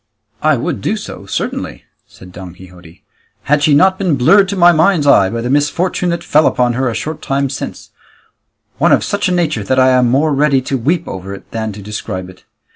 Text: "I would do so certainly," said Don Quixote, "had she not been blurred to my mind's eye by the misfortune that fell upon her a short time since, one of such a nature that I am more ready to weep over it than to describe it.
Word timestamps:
"I 0.41 0.57
would 0.57 0.81
do 0.81 0.97
so 0.97 1.27
certainly," 1.27 1.83
said 2.07 2.31
Don 2.31 2.55
Quixote, 2.55 3.03
"had 3.43 3.61
she 3.61 3.75
not 3.75 3.99
been 3.99 4.15
blurred 4.15 4.49
to 4.49 4.55
my 4.55 4.71
mind's 4.71 5.05
eye 5.05 5.29
by 5.29 5.41
the 5.41 5.49
misfortune 5.51 6.09
that 6.09 6.23
fell 6.23 6.47
upon 6.47 6.73
her 6.73 6.89
a 6.89 6.95
short 6.95 7.21
time 7.21 7.51
since, 7.51 7.91
one 8.79 8.91
of 8.93 9.03
such 9.03 9.29
a 9.29 9.31
nature 9.31 9.63
that 9.63 9.77
I 9.77 9.89
am 9.89 10.09
more 10.09 10.33
ready 10.33 10.59
to 10.63 10.75
weep 10.79 11.07
over 11.07 11.35
it 11.35 11.51
than 11.51 11.71
to 11.73 11.83
describe 11.83 12.31
it. 12.31 12.45